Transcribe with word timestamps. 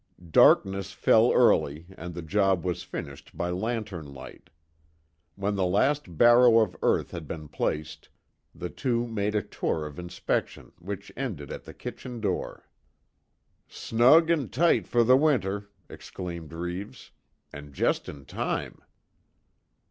Darkness 0.31 0.93
fell 0.93 1.31
early, 1.31 1.85
and 1.95 2.15
the 2.15 2.23
job 2.23 2.65
was 2.65 2.81
finished 2.81 3.37
by 3.37 3.51
lantern 3.51 4.11
light. 4.15 4.49
When 5.35 5.53
the 5.53 5.65
last 5.67 6.17
barrow 6.17 6.57
of 6.57 6.75
earth 6.81 7.11
had 7.11 7.27
been 7.27 7.47
placed, 7.47 8.09
the 8.55 8.71
two 8.71 9.05
made 9.05 9.35
a 9.35 9.43
tour 9.43 9.85
of 9.85 9.99
inspection 9.99 10.71
which 10.79 11.11
ended 11.15 11.51
at 11.51 11.65
the 11.65 11.73
kitchen 11.75 12.19
door. 12.19 12.67
"Snug 13.67 14.31
and 14.31 14.51
tight 14.51 14.87
for 14.87 15.03
the 15.03 15.15
winter!" 15.15 15.69
exclaimed 15.87 16.51
Reeves, 16.51 17.11
"And 17.53 17.71
just 17.71 18.09
in 18.09 18.25
time!" 18.25 18.81